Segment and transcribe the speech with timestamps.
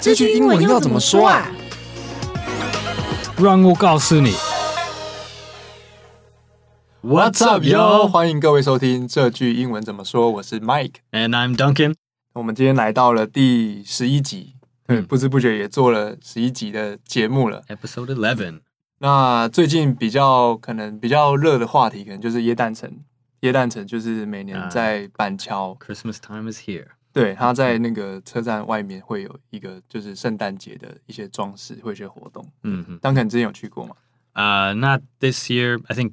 [0.00, 1.46] 这句英文要怎么说啊？
[3.36, 4.32] 让我告诉你。
[7.02, 8.08] What's up, yo？
[8.08, 10.30] 欢迎各位收听这句英文怎么说。
[10.30, 11.96] 我是 Mike，and I'm Duncan。
[12.32, 14.54] 我们今天来到了第十一集，
[14.86, 17.62] 嗯，不知不觉也做了十一集的节目了。
[17.68, 18.60] Episode eleven。
[19.00, 22.90] 那最近比较可能比较热的话题，可能就是耶诞城。
[23.40, 25.76] 耶诞城就是每年在板桥。
[25.78, 26.86] Uh, Christmas time is here。
[27.12, 32.46] 对，他在那个车站外面会有一个就是圣诞节的一些装饰，会有一些活动。
[32.62, 33.96] 嗯哼，Duncan 之前有去过吗？
[34.32, 35.80] 呃、uh,，Not this year.
[35.88, 36.12] I think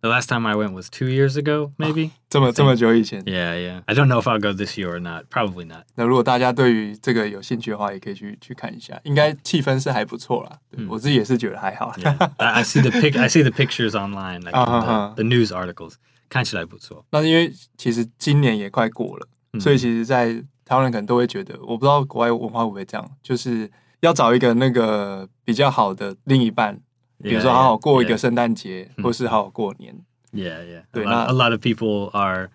[0.00, 3.82] the last time I went was two years ago, maybe.、Oh, 这么这么久以前？Yeah, yeah.
[3.86, 5.24] I don't know if I'll go this year or not.
[5.30, 5.86] Probably not.
[5.96, 9.00] 那如果大家对于这个有兴趣的话，也可以去去看一下。
[9.02, 10.60] 应该气氛是还不错啦。
[10.88, 11.92] 我自己也是觉得还好。
[11.98, 12.30] yeah.
[12.36, 13.18] I see the pic.
[13.18, 15.94] I see the pictures online, like the, the news articles.
[16.28, 17.04] 看起来不错。
[17.10, 23.68] 那因为其实今年也快过了，嗯、所以其实，在台湾人可能都会觉得，我不知道国外文化会不会这样，就是
[24.00, 26.78] 要找一个那个比较好的另一半，
[27.22, 29.94] 比如说好好过一个圣诞节.或是好好过年。
[30.32, 30.84] Yeah, yeah.
[30.92, 32.50] 对，那 a lot of people are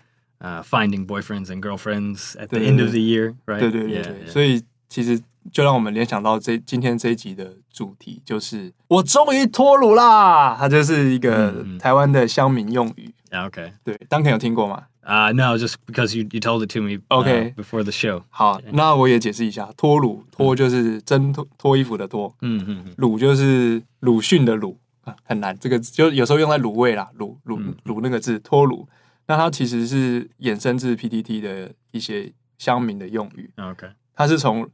[0.63, 3.59] finding boyfriends and girlfriends at the end of the year, right?
[3.59, 4.27] 对对对对。
[4.27, 5.21] 所以其实
[5.51, 10.55] 就让我们联想到这今天这一集的主题，就是我终于脱鲁啦！
[10.57, 13.13] 它就是一个台湾的乡民用语。
[13.31, 14.85] OK，对，Duncan 有听过吗？
[15.01, 16.99] 啊、uh,，No，just because you you told it to me.
[17.09, 18.23] OK，before、uh, the show.
[18.29, 28.87] 好，那我也解释一下，脱乳脱就是真脱脱衣服的脱，嗯嗯，乳就是鲁迅的鲁啊，很难，这个就有时候用在卤味啦，卤卤卤那个字脱乳，
[29.27, 33.51] 那它其实是衍生自 PTT 的一些乡民的用语。
[33.57, 34.67] OK，它是从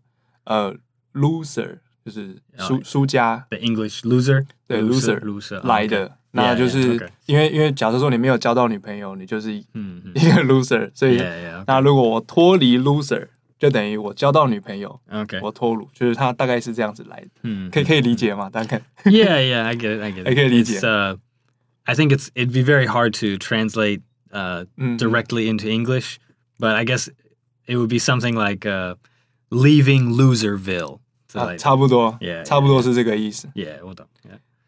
[0.45, 0.73] 呃
[1.13, 6.17] loser 就是输输家，the English loser，对 loser loser 来的。
[6.31, 11.21] 那就是因为因为假设说你没有交到女朋友，你就是一个 loser，所以
[11.67, 13.27] 那如果我脱离 loser，
[13.59, 14.99] 就等于我交到女朋友。
[15.11, 17.27] OK，我脱鲁，就是他大概是这样子来的。
[17.43, 18.49] 嗯，可以可以理解吗？
[18.49, 20.35] 大概 Yeah, yeah, I get it, I get it.
[20.35, 20.79] 可以理解。
[20.79, 21.17] Uh,
[21.83, 24.01] I think it's it'd be very hard to translate
[24.31, 24.66] uh
[24.97, 26.17] directly into English,
[26.57, 27.09] but I guess
[27.66, 28.95] it would be something like uh
[29.50, 31.00] leaving Loserville。
[31.57, 33.47] 差不多，差不多是这个意思。
[33.56, 34.06] Yeah，我懂。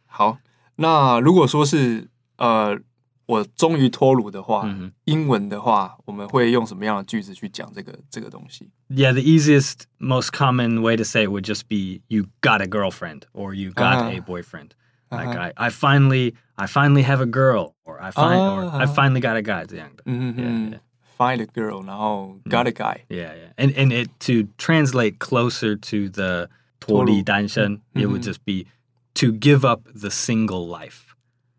[0.06, 0.38] 好。
[0.77, 2.79] 那如果说是呃，
[3.27, 4.93] 我终于脱鲁的话，mm hmm.
[5.05, 8.71] 英文的话，我们会用什么样的句子去讲这个这个东西？
[8.89, 13.23] Yeah, the easiest, most common way to say it would just be you got a girlfriend
[13.33, 14.11] or you got uh huh.
[14.13, 14.71] a boyfriend.
[15.11, 15.53] Like uh huh.
[15.57, 18.79] I, I finally, I finally have a girl, or I find, uh huh.
[18.79, 20.03] or I finally got a guy 这样的。
[20.07, 20.81] 嗯嗯嗯。
[21.19, 23.53] Find a girl，然后 got a guy。Yeah, yeah.
[23.57, 26.49] And and it to translate closer to the
[26.79, 28.69] 脱离单身，it would just be
[29.15, 31.01] To give up the single life，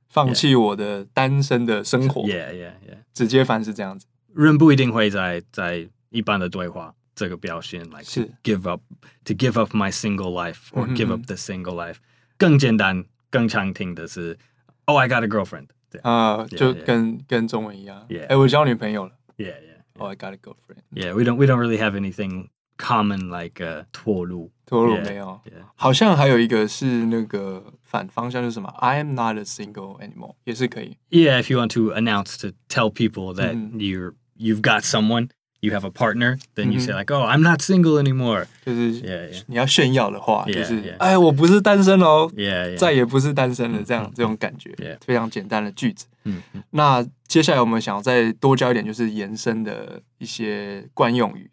[0.10, 2.22] 放弃我的单身的生活。
[2.22, 3.04] Yeah, yeah, yeah。
[3.14, 4.06] 直接翻是这样子。
[4.34, 8.82] 人不一定会在在一般的对话这个表现，like 是 give up
[9.26, 11.98] to give up my single life or give up the single life。
[12.38, 14.38] 更简单、更常听的是，
[14.86, 15.68] Oh, I got a girlfriend。
[16.04, 18.08] 啊，就跟跟中文一样。
[18.30, 19.12] 哎，我交女朋友了。
[19.36, 22.48] Yeah, yeah。Oh, I got a girlfriend。Yeah, we don't we don't really have anything
[22.79, 24.51] common like 脱路。
[24.67, 25.39] 脱路没有，
[25.75, 30.97] 好像还有一个是那个反方向是什么？I am not a single anymore，也是可以。
[31.11, 35.29] Yeah, if you want to announce to tell people that you're you've got someone,
[35.61, 38.47] you have a partner, then you say like, oh, I'm not single anymore。
[38.65, 42.31] 就是你要炫耀的话，就是哎，我不是单身哦，
[42.79, 46.07] 再也不是单身了，这样这种感觉，非常简单的句子。
[46.25, 51.51] 嗯，那接下来我们想要再多教一点，就是延伸的一些惯用语。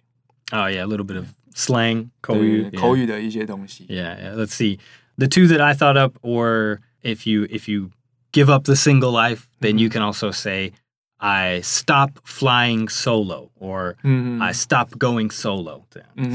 [0.52, 3.84] Oh yeah, a little bit of slang 口语口语的一些东西。
[3.88, 4.34] Yeah, yeah.
[4.34, 4.78] Let's see.
[5.18, 7.90] The two that I thought up were if you if you
[8.32, 10.72] give up the single life, then you can also say
[11.18, 15.84] I stop flying solo or I stop going solo.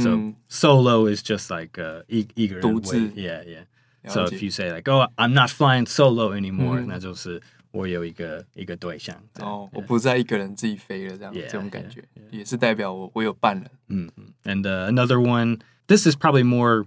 [0.01, 2.97] So solo is just like uh, 一一个人独自。
[3.15, 3.65] Yeah, yeah.
[4.07, 7.41] So if you say like, oh, I'm not flying solo anymore，那就是。
[7.75, 13.65] 我有一个一个对象哦，我不再一个人自己飞了，这样这种感觉也是代表我我有伴了。
[13.87, 14.09] 嗯，
[14.43, 16.85] and another one, this is probably more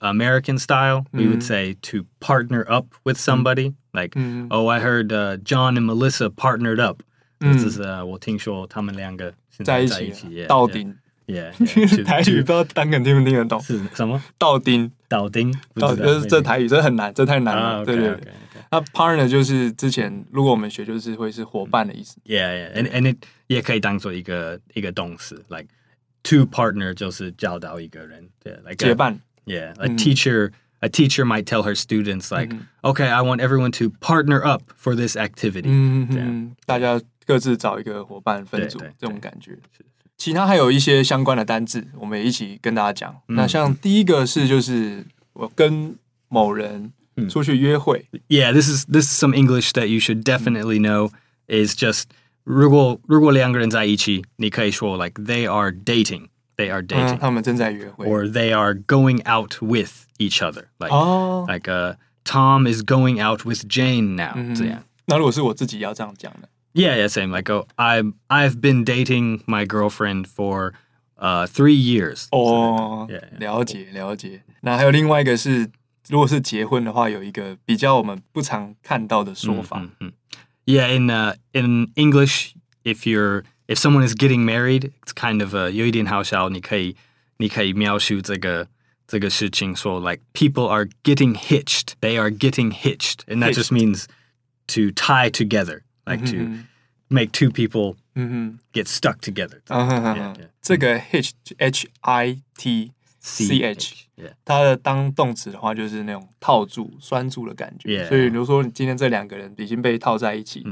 [0.00, 1.04] American style.
[1.12, 4.18] We would say to partner up with somebody, like,
[4.50, 5.08] oh, I heard
[5.44, 7.02] John and Melissa partnered up.
[7.38, 9.34] 这是我听说他们两个
[9.64, 10.96] 在一起，到顶。
[11.26, 13.58] Yeah，台语不知道 Duncan 听不听得懂？
[13.62, 14.22] 是什么？
[14.36, 17.82] 到顶，到顶，到就是这台语，这很难，这太难了。
[17.82, 18.32] 对对对。
[18.71, 22.17] 那 partner 就是之前如果我们学就是会是伙伴的意思。
[22.25, 23.17] Yeah, yeah, and and it
[23.47, 25.67] 也可以当做一个一个动词，like
[26.23, 29.19] to partner 就是教导一个人，对，like 结伴。
[29.45, 30.51] Yeah, a teacher
[30.81, 34.95] a teacher might tell her students like, okay, I want everyone to partner up for
[34.95, 35.65] this activity。
[35.65, 39.57] 嗯嗯，大家各自找一个伙伴分组，这种感觉。
[40.17, 43.21] 其他还有一些相关的单字，我们也一起跟大家讲。
[43.29, 45.95] 嗯、那像第一个是，就是我跟
[46.27, 46.91] 某人
[47.28, 48.06] 出去约会。
[48.12, 51.10] 嗯、Yeah, this is this is some English that you should definitely know.
[51.46, 52.04] Is just
[52.44, 60.68] 如果如果两个人在一起，你可以说 like they are dating, they are dating，、嗯、他们正在约会，or they are going out with each other.
[60.78, 61.46] Like、oh.
[61.46, 64.54] like uh, Tom is going out with Jane now、嗯。
[64.54, 64.84] 这样。
[65.06, 66.48] 那如果是我自己要这样讲呢？
[66.72, 67.30] Yeah, yeah, same.
[67.30, 70.72] Like, oh, I'm I've been dating my girlfriend for
[71.16, 72.26] uh three years.
[72.30, 73.38] 哦、oh, yeah, yeah.
[73.38, 74.42] 了解了解。
[74.62, 75.70] 那还有另外一个是，
[76.08, 79.80] 如果是结婚的话，有一个比较我们不常看到的说法。
[79.80, 80.12] 嗯嗯。
[80.66, 82.54] Yeah, in uh in English,
[82.84, 86.48] if you're if someone is getting married, it's kind of a 有一点好笑。
[86.48, 86.96] 你可以
[87.38, 88.68] 你可以描述这个
[89.06, 91.94] 这个事情说，like people are getting hitched.
[92.00, 94.04] They are getting hitched, and that just means
[94.68, 95.82] to tie together.
[96.06, 96.64] like to
[97.08, 97.96] make two people
[98.72, 99.60] get stuck together。
[100.62, 104.07] 这个 hitch h i t c h，
[104.43, 108.05] 它的当动词的话就是那种套住、拴住的感觉。
[108.07, 110.65] 所以比如说今天这两个人已经被套在一起，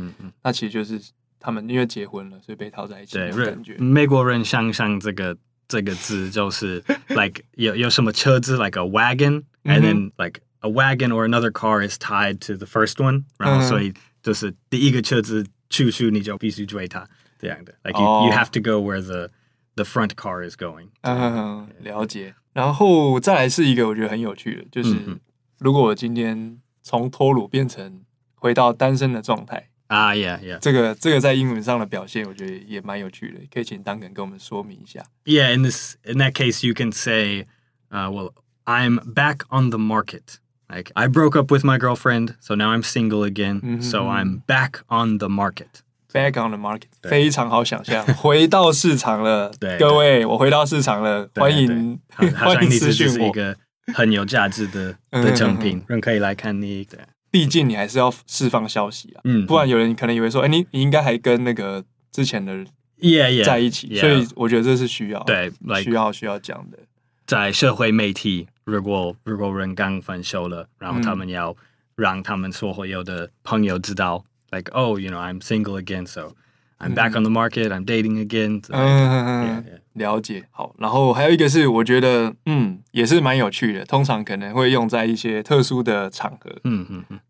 [0.44, 1.00] 那其实就是
[1.40, 3.18] 他们因为结婚了，所以被套在一起。
[3.18, 12.56] 的，感觉美国人想象这个这个字就是 like 有有什么车子 like a wagon，and then like a wagon or another car is tied to
[12.58, 13.94] the first one，然后所以。
[14.24, 17.08] 就是第一个车子出去，你就必须追它
[17.40, 17.74] 这样的。
[17.84, 18.26] Like you,、oh.
[18.26, 19.30] you have to go where the
[19.77, 20.89] the front car is going。
[21.03, 22.35] 嗯，了解。
[22.53, 25.19] 然后再来是一个我觉得很有趣的，就是、嗯、
[25.59, 28.03] 如果我今天从脱鲁变成
[28.35, 35.03] 回到单身的状态啊、uh,，Yeah Yeah，这个这个在英文上的表现，我觉得也蛮有趣的，可以请 Duncan 跟我们说明一下。
[35.25, 37.47] Yeah，in this in that case you can say,
[37.91, 38.33] uh, well,
[38.65, 40.39] I'm back on the market.
[40.69, 43.61] Like I broke up with my girlfriend, so now I'm single again.
[43.63, 43.83] Mm -hmm.
[43.83, 45.83] So I'm back on the market.
[46.14, 49.52] Back on the market，非常好想象， 回到市场了。
[49.60, 53.28] 对，各位，我回到市场了，欢迎 欢迎私讯我。
[53.28, 53.56] 一个
[53.94, 56.84] 很有价值的的奖品，人可以来看你。
[56.86, 57.00] 对，
[57.30, 62.54] 毕竟你还是要释放消息啊，嗯，不然有人可能以为说，哎，你你应该还跟那个之前的
[63.02, 65.52] yeah 在一起，所以我觉得这是需要对，
[65.84, 66.80] 需要需要讲的，
[67.26, 68.48] 在社会媒体。
[68.64, 71.56] 如果如果人刚分手了，然后他们要
[71.96, 76.35] 让他们所有的朋友知道、嗯、，like oh you know I'm single again, so
[76.79, 78.63] I'm back on the market, I'm dating again。
[78.69, 79.65] 嗯，
[79.95, 80.45] 了解。
[80.51, 86.51] 好，然后还有一个是我觉得嗯也是蛮有趣的，通常可能会用在一些特殊的场合。
[86.65, 87.21] 嗯嗯嗯，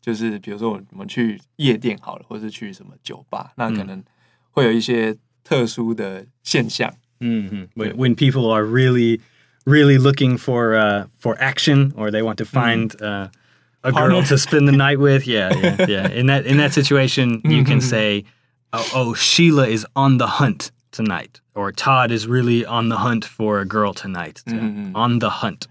[0.00, 4.02] 就是比如说我们去夜店好了，或是去什么酒吧，那可能
[4.50, 6.92] 会有一些特殊的现象。
[7.20, 9.20] 嗯嗯，when when people are really
[9.64, 13.02] really looking for uh, for action or they want to find mm.
[13.02, 13.28] uh,
[13.82, 15.26] a girl to spend the night with.
[15.26, 16.08] Yeah, yeah, yeah.
[16.08, 18.24] In that in that situation, you can say,
[18.72, 23.24] oh, "Oh, Sheila is on the hunt tonight," or "Todd is really on the hunt
[23.24, 24.42] for a girl tonight."
[24.94, 25.66] On the hunt.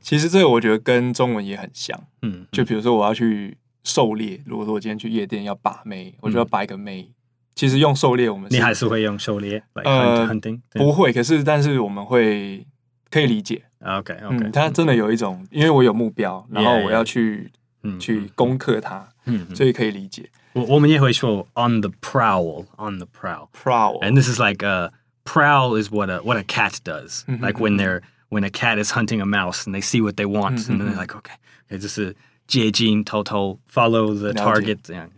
[0.00, 1.98] 其实这个我觉得跟中文也很像。
[2.22, 7.10] 嗯，就比如说我要去狩猎，如果说我今天去夜店要把妹，我就要把一个妹。
[7.54, 10.60] 其实用狩猎，我们你还是会用狩猎来 hunting？
[10.70, 12.66] 不会，可是但是我们会。
[13.14, 17.50] 可以理解，OK OK，嗯，他真的有一种，因为我有目标，然后我要去
[17.98, 19.08] 去攻克它，
[19.54, 20.28] 所以可以理解。
[20.52, 24.92] 我我们也会说 on the prowl，on the prowl，prowl，and this is like a
[25.24, 29.20] prowl is what a what a cat does，like when they're when a cat is hunting
[29.20, 31.32] a mouse and they see what they want，and then they're like OK，
[31.78, 32.16] 就是
[32.46, 35.08] 接近，偷偷 follow the target 这样。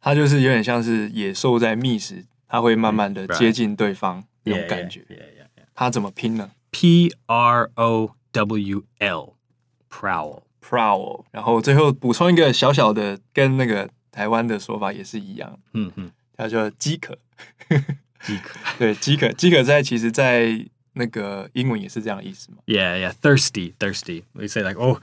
[0.00, 5.04] 它就是有点像是野兽在觅食，它会慢慢的接近对方那种感觉。
[5.74, 17.17] 它怎么拼呢 ？P R O W L，prowl，prowl，然后最后补充一个小小的，跟那个台湾的说法也是一样，嗯嗯，它叫做饥渴，
[18.21, 24.23] 饥渴， 对，饥渴，饥渴在其实，在那个英文也是这样的意思嘛？Yeah, yeah, thirsty, thirsty.
[24.33, 24.99] We say like, oh.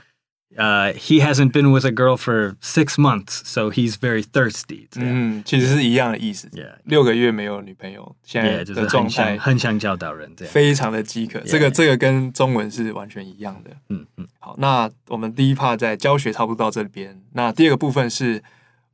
[0.56, 4.86] Uh, he hasn't been with a girl for six months, so he's very thirsty.
[4.94, 6.48] 嗯，其实是一样的意思。
[6.52, 6.76] Yeah.
[6.84, 11.40] 六个月没有女朋友，现在的状态很想教导人，这样非常的饥渴。
[11.40, 13.70] 这个这个跟中文是完全一样的。
[13.88, 14.28] 嗯嗯。
[14.38, 17.20] 好，那我们第一 part 在教学差不多到这边。
[17.32, 18.40] 那第二个部分是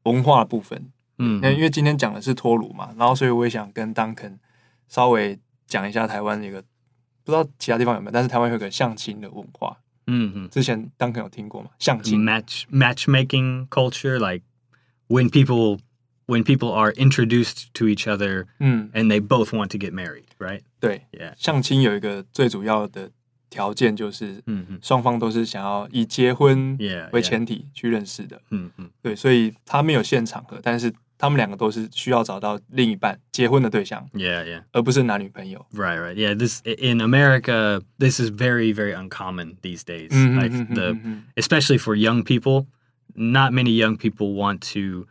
[0.05, 0.90] 文化部分。
[1.19, 4.38] 嗯，那因为今天讲的是托鲁嘛，然后所以我也想跟 Duncan
[4.88, 6.62] 稍微讲一下台湾一个，
[7.23, 9.76] 不知道其他地方有没有，但是台湾有个相亲的文化。
[10.08, 11.70] 嗯嗯，之前 Duncan 有听过吗？
[11.80, 14.44] 相亲 match matchmaking culture like
[15.08, 15.80] when people
[16.28, 20.62] when people are introduced to each other，嗯，and they both want to get married，right？
[20.80, 23.12] 对，yeah，相亲有一个最主要的
[23.50, 26.78] 条件就是，嗯嗯，双方都是想要以结婚
[27.12, 35.66] 为前提去认识的，嗯嗯，对，所以他没有现场合，但是 他们两个都是需要找到另一半结婚的对象，Yeah, yeah，而不是男女朋友。
[35.74, 36.16] Right, right.
[36.16, 40.12] Yeah, this in America, this is very, very uncommon these days.
[40.12, 40.98] Like the,
[41.36, 42.68] especially for young people,
[43.16, 45.08] not many young people want to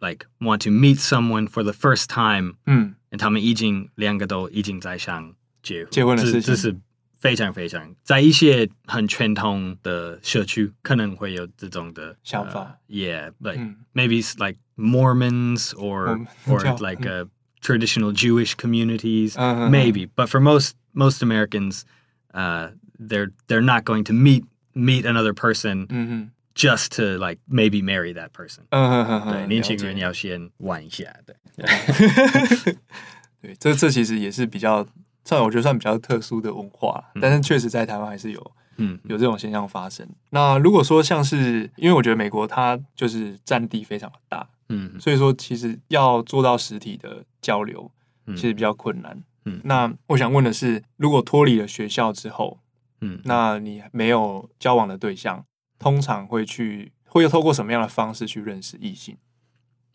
[0.00, 2.56] like want to meet someone for the first time.
[2.66, 6.76] 嗯，他们已经两个都已经在想结结婚的事情，这是
[7.18, 12.78] 非常非常在一些很传统的社区可能会有这种的想法。
[12.86, 13.60] Yeah, like
[13.94, 17.28] maybe like Mormons or or like a
[17.60, 20.06] traditional Jewish communities, maybe.
[20.06, 21.84] But for most most Americans,
[22.32, 22.68] uh,
[22.98, 24.44] they're they're not going to meet
[24.74, 28.64] meet another person just to like maybe marry that person.
[28.70, 31.34] 对，年轻人要先玩一下，对。
[33.40, 34.86] 对，这这其实也是比较
[35.24, 38.52] 算我觉得算比较特殊的文化，但是确实在台湾还是有。
[38.77, 40.07] 嗯，有这种现象发生。
[40.31, 47.91] 那如果说像是，因为我觉得美国它就是占地非常的大，嗯，所以说其实要做到实体的交流，
[48.35, 49.23] 其实比较困难。
[49.45, 52.59] 嗯，那我想问的是，如果脱离了学校之后，
[53.01, 55.45] 嗯，那你没有交往的对象，
[55.77, 59.17] 通常会去会透过什么样的方式去认识异性？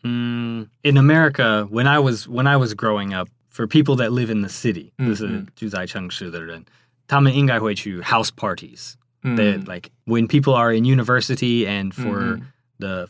[0.03, 4.41] 嗯，In America, when I was when I was growing up, for people that live in
[4.41, 6.63] the city，就是住在城市的人。
[7.08, 8.94] 他们应该会去 house parties.
[9.22, 9.36] Mm.
[9.36, 12.44] That like when people are in university and for mm-hmm.
[12.78, 13.08] the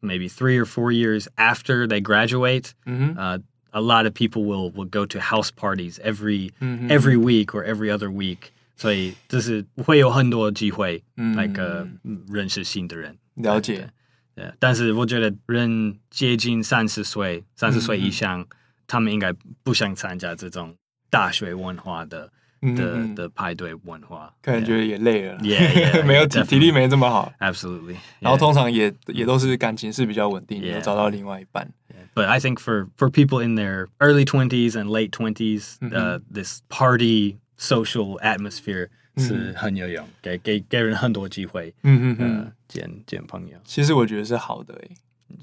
[0.00, 3.18] maybe three or four years after they graduate, mm-hmm.
[3.18, 3.38] uh,
[3.70, 6.90] a lot of people will will go to house parties every mm-hmm.
[6.90, 8.52] every week or every other week.
[8.76, 11.86] 所以就是会有很多机会，那个
[12.28, 13.16] 认识新的人。
[13.34, 13.90] 了解，
[14.34, 14.50] 对。
[14.58, 18.46] 但是我觉得人接近三十岁，三十岁以上，
[18.86, 19.30] 他们应该
[19.62, 20.74] 不想参加这种
[21.10, 22.32] 大学文化的。
[22.61, 25.57] 的的派对文化，可能觉得也累了， 也
[26.03, 27.95] 没有体体力没这么好，Absolutely。
[28.19, 31.71] 然后通常也也都是感情是比较稳定，有找到另外一半。
[32.15, 37.37] But I think for for people in their early twenties and late twenties, uh, this party
[37.59, 43.57] social atmosphere 是很有用，给给给人很多机会，嗯嗯嗯，见见朋友。
[43.63, 44.89] 其实我觉得是好的，诶，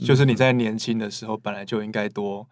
[0.05, 2.45] 就是你在年轻的时候本来就应该多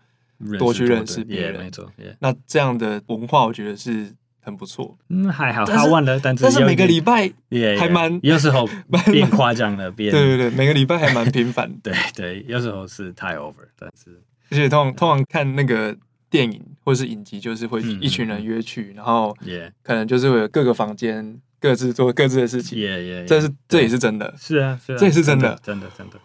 [0.56, 1.90] 多去认识别人，没错。
[2.20, 4.14] 那这样的文化，我觉得是。
[4.44, 8.68] 很不错，嗯，还好，他玩了，但是但是每个礼拜也还蛮，有时候
[9.12, 14.20] 变夸张了，变，对对对，每个礼拜还蛮频繁， 对对，有时候是太 over，但是，
[14.50, 15.96] 而且通常通常看那个
[16.28, 19.36] 电影或是影集，就是会一群人约去，然后
[19.82, 22.78] 可能就是会有各个房间各自做各自的事情，
[23.26, 26.18] 这是这也是真的，是啊，是啊，这也是真的，真的真的，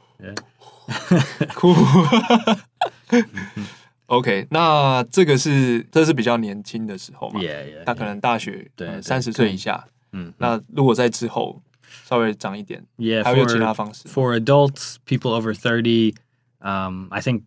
[1.53, 1.75] 酷。
[4.06, 11.62] OK，那这个是这是比较年轻的时候嘛，他 yeah, yeah, 可能大学对三十岁以下，嗯，那如果在之后
[12.04, 14.08] 稍微长一点，yeah, 还有其他方式。
[14.08, 16.14] For, for adults, people over thirty,
[16.61, 17.44] um, I think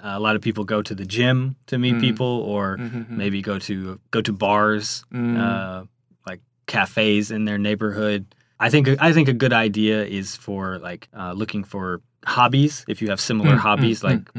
[0.00, 2.00] a lot of people go to the gym to meet mm.
[2.00, 3.16] people, or mm-hmm.
[3.16, 5.36] maybe go to go to bars, mm.
[5.36, 5.86] uh,
[6.24, 8.26] like cafes in their neighborhood.
[8.60, 12.84] I think I think a good idea is for like uh, looking for hobbies.
[12.86, 14.30] If you have similar mm, hobbies, like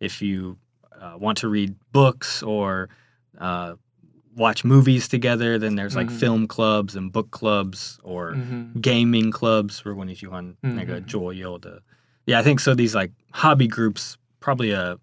[0.00, 0.58] if you
[1.00, 2.88] uh, want to read books or
[3.38, 3.74] uh,
[4.36, 6.18] watch movies together, then there's like mm-hmm.
[6.18, 8.80] film clubs and book clubs or mm-hmm.
[8.80, 9.80] gaming clubs.
[9.80, 11.78] for when you want mm-hmm.
[12.24, 12.74] Yeah, I think so.
[12.74, 14.96] These like hobby groups probably a uh,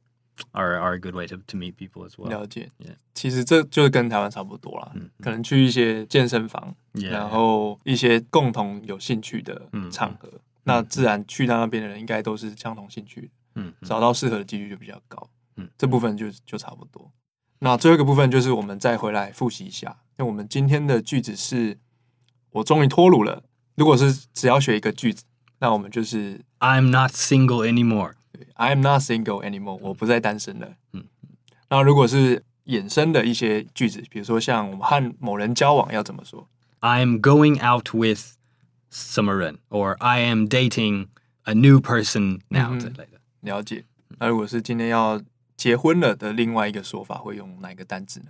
[0.53, 2.29] are are a good way to to meet people as well.
[2.29, 2.95] 了解，yeah.
[3.13, 4.91] 其实这就是跟台湾差不多啦。
[4.95, 7.09] 嗯，可能去一些健身房，yeah.
[7.09, 15.29] 然后一些共同有兴趣的场合，嗯、那自然去到那边的人应该都是相同兴趣，嗯，找到适合的几率就比较高。
[15.56, 17.12] 嗯，这部分就就差不多。
[17.61, 19.99] 那最后一个部分就是我们再回来复习一下。
[20.16, 21.78] 那我们今天的句子是
[22.50, 23.44] “我终于脱鲁了”。
[23.76, 25.25] 如果是只要学一个句子，
[25.58, 28.12] 那我们就是 “I'm not single anymore”。
[28.32, 30.76] 对，“I'm not single anymore”，我不再单身了。
[30.92, 31.06] 嗯。
[31.70, 36.49] 那如果是衍生的一些句子，比如说像我们和某人交往，要怎么说
[36.80, 38.37] ？“I'm going out with
[38.90, 41.08] 什么人，or I am dating
[41.44, 43.20] a new person now”、嗯、之类的。
[43.40, 43.87] 了解。
[44.18, 45.20] 那如果是今天要
[45.64, 48.26] 结婚了的另外一个说法会用哪一个单字呢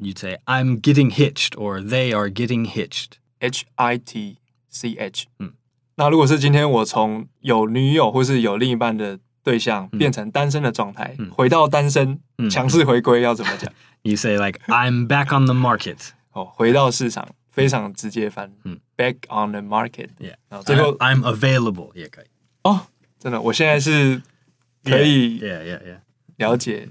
[0.00, 3.18] ？You'd say I'm getting hitched or they are getting hitched.
[3.40, 4.38] H I T
[4.70, 5.26] C H。
[5.40, 5.52] 嗯，
[5.96, 12.18] 那如果是今天我从有女友或是有另一半的对象变成单身的状态，嗯、回到单身，
[12.50, 16.12] 强势回归要怎么讲？You say like I'm back on the market。
[16.32, 18.50] 哦，回到市场，非常直接翻。
[18.64, 20.08] 嗯，back on the market。
[20.18, 20.36] Yeah。
[20.48, 22.26] 然后最后 I'm available 也可以。
[22.62, 22.86] 哦，
[23.18, 24.22] 真的，我现在是
[24.82, 25.38] 可以。
[25.40, 25.98] Yeah, yeah, yeah.
[26.36, 26.88] 了解，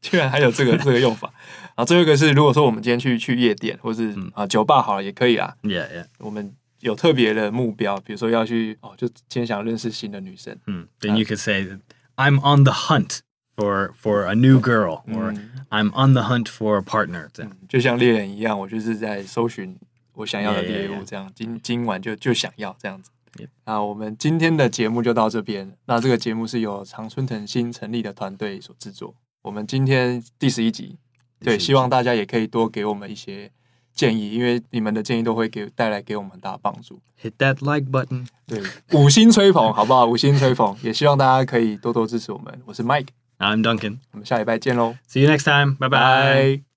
[0.00, 1.32] 居然还有这个这个用法。
[1.74, 5.54] 然后最后一个是，如果说我们今天去去夜店，或是啊酒吧，好了也可以啊。
[5.62, 6.06] Yeah, yeah.
[6.18, 10.56] 我们有特别的目标，比如说要去哦，就今天想认识新的女生。
[10.66, 11.78] 嗯，Then you could say
[12.16, 13.20] I'm on the hunt
[13.56, 15.34] for for a new girl or
[15.70, 19.76] I'm on the hunt for a partner，这样就像猎人一样，我就是在搜寻
[20.14, 23.10] 我想要的猎物，这样今今晚就就想要这样子。
[23.64, 25.76] 那我们今天的节目就到这边。
[25.86, 29.14] 那这个节目是由常春藤新成立的团队所制作。
[29.42, 30.98] 我们今天第十一集，
[31.40, 33.50] 对，希望大家也可以多给我们一些
[33.92, 37.00] 建议，因为你们的建议都会给带来给我们很大的帮助。
[37.20, 38.62] Hit that like button，对，
[38.92, 40.06] 五星吹捧，好不好？
[40.06, 42.60] 五星吹捧，也希望大家可以多多支持我们。
[42.66, 44.96] 我是 Mike，I'm Duncan，我们下礼拜见喽。
[45.08, 46.71] See you next time，拜拜。